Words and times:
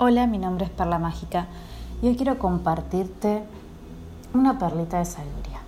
Hola, 0.00 0.28
mi 0.28 0.38
nombre 0.38 0.64
es 0.64 0.70
Perla 0.70 1.00
Mágica 1.00 1.48
y 2.00 2.06
hoy 2.06 2.14
quiero 2.14 2.38
compartirte 2.38 3.42
una 4.32 4.56
perlita 4.56 4.98
de 4.98 5.04
sabiduría. 5.04 5.58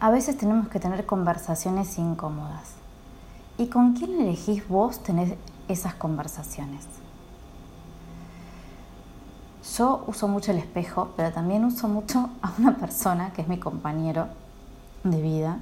A 0.00 0.10
veces 0.10 0.38
tenemos 0.38 0.68
que 0.68 0.80
tener 0.80 1.04
conversaciones 1.04 1.98
incómodas. 1.98 2.70
¿Y 3.58 3.66
con 3.66 3.92
quién 3.92 4.18
elegís 4.18 4.66
vos 4.66 5.02
tener 5.02 5.36
esas 5.68 5.92
conversaciones? 5.92 6.86
Yo 9.76 10.04
uso 10.06 10.28
mucho 10.28 10.52
el 10.52 10.58
espejo, 10.58 11.10
pero 11.18 11.34
también 11.34 11.66
uso 11.66 11.86
mucho 11.86 12.30
a 12.40 12.54
una 12.58 12.78
persona 12.78 13.34
que 13.34 13.42
es 13.42 13.48
mi 13.48 13.58
compañero 13.58 14.28
de 15.04 15.20
vida 15.20 15.58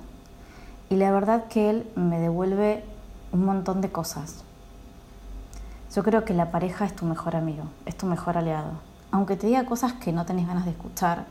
y 0.88 0.94
la 0.94 1.10
verdad 1.10 1.48
que 1.48 1.68
él 1.68 1.90
me 1.96 2.20
devuelve 2.20 2.84
un 3.32 3.44
montón 3.44 3.80
de 3.80 3.90
cosas 3.90 4.44
yo 5.94 6.02
creo 6.04 6.24
que 6.24 6.34
la 6.34 6.50
pareja 6.50 6.84
es 6.84 6.94
tu 6.94 7.04
mejor 7.04 7.36
amigo, 7.36 7.64
es 7.84 7.96
tu 7.96 8.06
mejor 8.06 8.38
aliado. 8.38 8.70
Aunque 9.10 9.36
te 9.36 9.48
diga 9.48 9.64
cosas 9.64 9.94
que 9.94 10.12
no 10.12 10.24
tenés 10.24 10.46
ganas 10.46 10.64
de 10.64 10.70
escuchar 10.70 11.24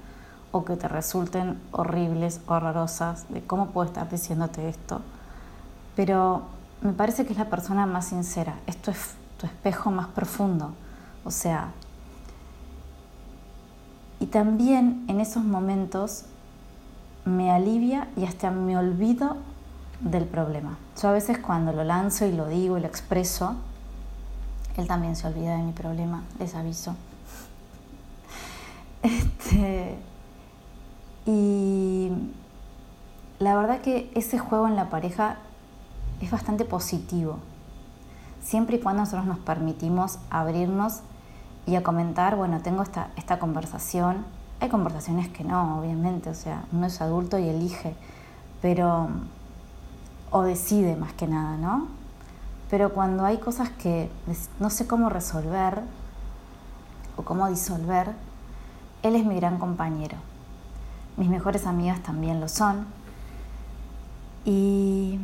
o 0.52 0.66
que 0.66 0.76
te 0.76 0.88
resulten 0.88 1.59
horribles 1.72 2.41
horrorosas, 2.48 3.26
de 3.30 3.41
cómo 3.41 3.67
puedo 3.67 3.88
estar 3.88 4.09
diciéndote 4.09 4.67
esto, 4.67 5.02
pero 5.95 6.44
me 6.81 6.91
parece 6.91 7.26
que 7.26 7.34
es 7.34 7.40
la 7.40 7.50
persona 7.50 7.86
más 7.86 8.08
sincera, 8.08 8.55
esto 8.67 8.91
es 8.91 9.14
tu 9.38 9.45
espejo 9.45 9.91
más 9.91 10.08
profundo. 10.08 10.72
O 11.23 11.31
sea, 11.31 11.72
y 14.20 14.26
también 14.26 15.05
en 15.08 15.22
esos 15.22 15.44
momentos 15.44 16.26
me 17.23 17.52
alivia 17.52 18.08
y 18.17 18.26
hasta 18.26 18.52
me 18.52 18.78
olvido 18.78 19.38
del 20.02 20.26
problema. 20.26 20.78
Yo 21.02 21.09
a 21.09 21.14
veces 21.14 21.38
cuando 21.38 21.72
lo 21.72 21.84
lanzo 21.84 22.26
y 22.26 22.31
lo 22.31 22.48
digo 22.48 22.78
y 22.78 22.81
lo 22.81 22.88
expreso, 22.88 23.55
él 24.79 24.88
también 24.88 25.15
se 25.15 25.27
olvida 25.27 25.57
de 25.57 25.63
mi 25.63 25.71
problema, 25.71 26.23
les 26.39 26.55
aviso. 26.55 26.95
Este, 29.02 29.97
y 31.25 32.11
la 33.39 33.55
verdad 33.55 33.80
que 33.80 34.11
ese 34.13 34.38
juego 34.38 34.67
en 34.67 34.75
la 34.75 34.89
pareja 34.89 35.38
es 36.19 36.30
bastante 36.31 36.66
positivo, 36.66 37.39
siempre 38.41 38.75
y 38.75 38.80
cuando 38.81 39.03
nosotros 39.03 39.25
nos 39.25 39.39
permitimos 39.39 40.19
abrirnos 40.30 40.99
y 41.66 41.75
a 41.75 41.83
comentar, 41.83 42.36
bueno, 42.36 42.61
tengo 42.61 42.83
esta, 42.83 43.11
esta 43.16 43.39
conversación. 43.39 44.25
Hay 44.59 44.69
conversaciones 44.69 45.30
que 45.30 45.43
no, 45.43 45.80
obviamente, 45.80 46.30
o 46.30 46.36
sea, 46.36 46.66
uno 46.73 46.88
es 46.88 46.99
adulto 46.99 47.38
y 47.38 47.47
elige, 47.47 47.95
pero, 48.61 49.08
o 50.31 50.41
decide 50.41 50.95
más 50.95 51.14
que 51.14 51.27
nada, 51.27 51.55
¿no? 51.58 51.98
Pero 52.70 52.94
cuando 52.94 53.25
hay 53.25 53.38
cosas 53.38 53.70
que 53.70 54.09
no 54.59 54.70
sé 54.70 54.86
cómo 54.86 55.09
resolver 55.09 55.81
o 57.17 57.23
cómo 57.23 57.48
disolver, 57.50 58.14
él 59.02 59.16
es 59.16 59.26
mi 59.26 59.36
gran 59.36 59.58
compañero. 59.58 60.17
Mis 61.17 61.30
mejores 61.30 61.66
amigas 61.66 62.02
también 62.02 62.39
lo 62.39 62.48
son. 62.48 62.86
Y 64.45 65.20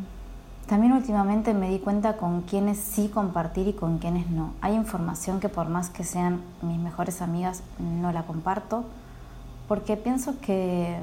también 0.67 0.93
últimamente 0.93 1.53
me 1.53 1.69
di 1.69 1.79
cuenta 1.79 2.17
con 2.17 2.41
quiénes 2.41 2.79
sí 2.79 3.09
compartir 3.09 3.67
y 3.67 3.73
con 3.73 3.99
quiénes 3.99 4.29
no. 4.29 4.53
Hay 4.61 4.73
información 4.73 5.39
que 5.39 5.47
por 5.47 5.69
más 5.69 5.89
que 5.89 6.03
sean 6.03 6.41
mis 6.63 6.79
mejores 6.79 7.21
amigas, 7.21 7.61
no 7.79 8.11
la 8.11 8.23
comparto, 8.23 8.83
porque 9.67 9.95
pienso 9.95 10.39
que 10.41 10.99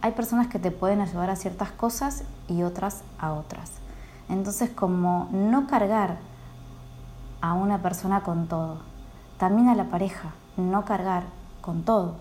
hay 0.00 0.12
personas 0.12 0.46
que 0.46 0.58
te 0.58 0.70
pueden 0.70 1.00
ayudar 1.00 1.30
a 1.30 1.36
ciertas 1.36 1.70
cosas 1.72 2.22
y 2.48 2.62
otras 2.62 3.02
a 3.18 3.32
otras. 3.32 3.83
Entonces, 4.28 4.70
como 4.70 5.28
no 5.32 5.66
cargar 5.66 6.18
a 7.40 7.52
una 7.52 7.82
persona 7.82 8.22
con 8.22 8.46
todo, 8.46 8.78
también 9.38 9.68
a 9.68 9.74
la 9.74 9.84
pareja, 9.84 10.30
no 10.56 10.84
cargar 10.84 11.24
con 11.60 11.82
todo. 11.82 12.14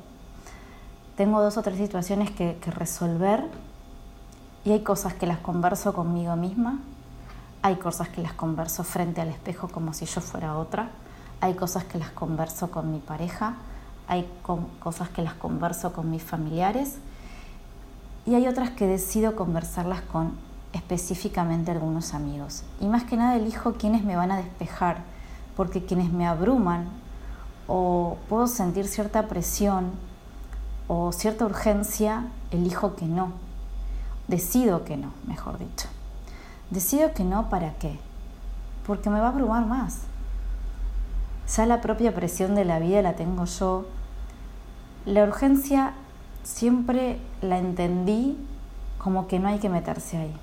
Tengo 1.15 1.41
dos 1.41 1.57
o 1.57 1.61
tres 1.61 1.77
situaciones 1.77 2.31
que, 2.31 2.57
resolver 2.65 3.45
y 4.65 4.71
hay 4.71 4.81
cosas 4.81 5.13
que 5.13 5.27
las 5.27 5.39
converso 5.39 5.93
conmigo 5.93 6.35
misma, 6.35 6.79
hay 7.61 7.75
cosas 7.75 8.09
que 8.09 8.21
las 8.21 8.33
converso 8.33 8.83
frente 8.83 9.21
al 9.21 9.29
espejo 9.29 9.67
como 9.67 9.93
si 9.93 10.05
yo 10.05 10.21
fuera 10.21 10.57
otra, 10.57 10.89
hay 11.39 11.53
cosas 11.53 11.83
que 11.83 11.97
las 11.97 12.09
converso 12.09 12.71
con 12.71 12.91
mi 12.91 12.99
pareja, 12.99 13.55
hay 14.07 14.27
cosas 14.79 15.09
que 15.09 15.21
las 15.21 15.33
converso 15.33 15.93
con 15.93 16.09
mis 16.09 16.23
familiares 16.23 16.97
y 18.25 18.35
hay 18.35 18.47
otras 18.47 18.71
que 18.71 18.87
decido 18.87 19.35
conversarlas 19.35 20.01
con 20.01 20.33
específicamente 20.73 21.71
algunos 21.71 22.13
amigos. 22.13 22.63
Y 22.81 22.87
más 22.87 23.03
que 23.03 23.15
nada 23.15 23.35
elijo 23.35 23.73
quienes 23.73 24.03
me 24.03 24.15
van 24.15 24.31
a 24.31 24.37
despejar, 24.37 25.03
porque 25.55 25.85
quienes 25.85 26.11
me 26.11 26.27
abruman 26.27 26.87
o 27.67 28.17
puedo 28.27 28.47
sentir 28.47 28.87
cierta 28.87 29.27
presión 29.27 29.91
o 30.87 31.11
cierta 31.11 31.45
urgencia, 31.45 32.25
elijo 32.51 32.95
que 32.95 33.05
no. 33.05 33.31
Decido 34.27 34.83
que 34.83 34.97
no, 34.97 35.11
mejor 35.27 35.59
dicho. 35.59 35.87
Decido 36.69 37.13
que 37.13 37.23
no, 37.23 37.49
¿para 37.49 37.73
qué? 37.75 37.99
Porque 38.85 39.09
me 39.09 39.19
va 39.19 39.27
a 39.27 39.29
abrumar 39.29 39.65
más. 39.65 39.99
Ya 41.55 41.65
la 41.65 41.81
propia 41.81 42.13
presión 42.15 42.55
de 42.55 42.65
la 42.65 42.79
vida 42.79 43.01
la 43.01 43.13
tengo 43.13 43.45
yo. 43.45 43.85
La 45.05 45.23
urgencia 45.23 45.93
siempre 46.43 47.19
la 47.41 47.59
entendí 47.59 48.37
como 48.97 49.27
que 49.27 49.39
no 49.39 49.49
hay 49.49 49.59
que 49.59 49.69
meterse 49.69 50.17
ahí. 50.17 50.35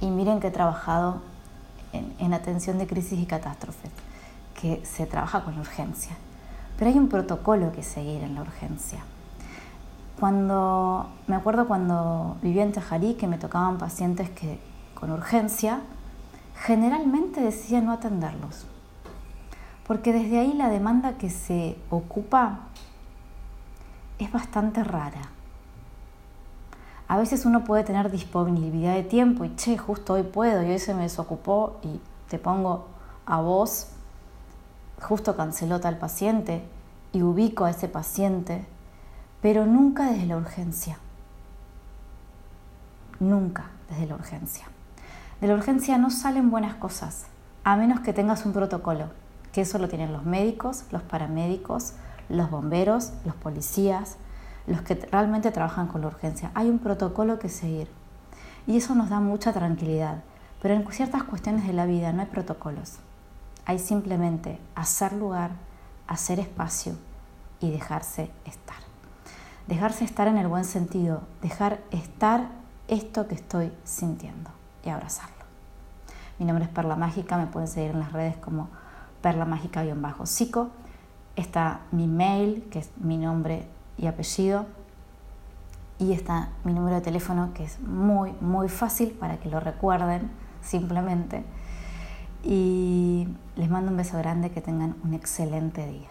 Y 0.00 0.06
miren 0.10 0.40
que 0.40 0.48
he 0.48 0.50
trabajado 0.50 1.20
en, 1.92 2.32
atención 2.32 2.78
de 2.78 2.86
crisis 2.86 3.18
y 3.18 3.26
catástrofes, 3.26 3.90
que 4.60 4.84
se 4.84 5.06
trabaja 5.06 5.44
con 5.44 5.58
urgencia. 5.58 6.16
Pero 6.78 6.90
hay 6.90 6.98
un 6.98 7.08
protocolo 7.08 7.72
que 7.72 7.82
seguir 7.82 8.22
en 8.22 8.34
la 8.34 8.42
urgencia. 8.42 9.00
Cuando, 10.20 11.08
me 11.26 11.36
acuerdo 11.36 11.66
cuando 11.66 12.36
vivía 12.42 12.62
en 12.62 12.72
Tejarí 12.72 13.14
que 13.14 13.26
me 13.26 13.38
tocaban 13.38 13.78
pacientes 13.78 14.30
que, 14.30 14.60
con 14.94 15.10
urgencia, 15.10 15.80
generalmente 16.54 17.40
decía 17.40 17.80
no 17.80 17.92
atenderlos. 17.92 18.66
Porque 19.86 20.12
desde 20.12 20.38
ahí 20.40 20.52
la 20.52 20.68
demanda 20.68 21.14
que 21.14 21.30
se 21.30 21.76
ocupa 21.90 22.60
es 24.18 24.30
bastante 24.30 24.84
rara. 24.84 25.30
A 27.08 27.16
veces 27.16 27.46
uno 27.46 27.64
puede 27.64 27.84
tener 27.84 28.10
disponibilidad 28.10 28.94
de 28.94 29.02
tiempo 29.02 29.46
y, 29.46 29.56
che, 29.56 29.78
justo 29.78 30.12
hoy 30.12 30.24
puedo 30.24 30.62
y 30.62 30.70
hoy 30.70 30.78
se 30.78 30.92
me 30.92 31.02
desocupó 31.02 31.78
y 31.82 32.00
te 32.28 32.38
pongo 32.38 32.86
a 33.24 33.40
vos, 33.40 33.88
justo 35.00 35.34
canceló 35.34 35.80
tal 35.80 35.96
paciente 35.96 36.62
y 37.12 37.22
ubico 37.22 37.64
a 37.64 37.70
ese 37.70 37.88
paciente, 37.88 38.66
pero 39.40 39.64
nunca 39.64 40.10
desde 40.10 40.26
la 40.26 40.36
urgencia. 40.36 40.98
Nunca 43.20 43.70
desde 43.88 44.06
la 44.06 44.14
urgencia. 44.14 44.66
De 45.40 45.46
la 45.46 45.54
urgencia 45.54 45.96
no 45.96 46.10
salen 46.10 46.50
buenas 46.50 46.74
cosas, 46.74 47.26
a 47.64 47.76
menos 47.76 48.00
que 48.00 48.12
tengas 48.12 48.44
un 48.44 48.52
protocolo, 48.52 49.06
que 49.52 49.62
eso 49.62 49.78
lo 49.78 49.88
tienen 49.88 50.12
los 50.12 50.26
médicos, 50.26 50.84
los 50.90 51.02
paramédicos, 51.02 51.94
los 52.28 52.50
bomberos, 52.50 53.12
los 53.24 53.34
policías, 53.34 54.18
los 54.68 54.82
que 54.82 54.94
realmente 54.94 55.50
trabajan 55.50 55.88
con 55.88 56.02
la 56.02 56.08
urgencia. 56.08 56.50
Hay 56.54 56.68
un 56.68 56.78
protocolo 56.78 57.38
que 57.38 57.48
seguir 57.48 57.88
y 58.66 58.76
eso 58.76 58.94
nos 58.94 59.08
da 59.08 59.18
mucha 59.18 59.52
tranquilidad. 59.52 60.22
Pero 60.60 60.74
en 60.74 60.86
ciertas 60.92 61.22
cuestiones 61.22 61.66
de 61.66 61.72
la 61.72 61.86
vida 61.86 62.12
no 62.12 62.20
hay 62.20 62.26
protocolos. 62.26 62.98
Hay 63.64 63.78
simplemente 63.78 64.60
hacer 64.74 65.12
lugar, 65.12 65.52
hacer 66.06 66.40
espacio 66.40 66.94
y 67.60 67.70
dejarse 67.70 68.30
estar. 68.44 68.76
Dejarse 69.66 70.04
estar 70.04 70.28
en 70.28 70.36
el 70.36 70.48
buen 70.48 70.64
sentido, 70.64 71.22
dejar 71.42 71.80
estar 71.90 72.48
esto 72.88 73.28
que 73.28 73.34
estoy 73.34 73.72
sintiendo 73.84 74.50
y 74.84 74.88
abrazarlo. 74.88 75.36
Mi 76.38 76.46
nombre 76.46 76.64
es 76.64 76.70
Perla 76.70 76.96
Mágica, 76.96 77.36
me 77.36 77.46
pueden 77.46 77.68
seguir 77.68 77.90
en 77.90 78.00
las 78.00 78.12
redes 78.12 78.36
como 78.36 78.68
Perla 79.22 79.44
Mágica-Psico. 79.44 80.70
Está 81.36 81.80
mi 81.92 82.06
mail, 82.06 82.68
que 82.70 82.80
es 82.80 82.90
mi 82.96 83.16
nombre 83.16 83.68
y 83.98 84.06
apellido. 84.06 84.66
Y 85.98 86.12
está 86.12 86.50
mi 86.64 86.72
número 86.72 86.96
de 86.96 87.02
teléfono 87.02 87.52
que 87.54 87.64
es 87.64 87.80
muy, 87.80 88.32
muy 88.40 88.68
fácil 88.68 89.10
para 89.10 89.38
que 89.38 89.48
lo 89.48 89.60
recuerden 89.60 90.30
simplemente. 90.62 91.44
Y 92.42 93.28
les 93.56 93.68
mando 93.68 93.90
un 93.90 93.96
beso 93.96 94.16
grande, 94.16 94.50
que 94.50 94.60
tengan 94.60 94.96
un 95.02 95.14
excelente 95.14 95.86
día. 95.86 96.08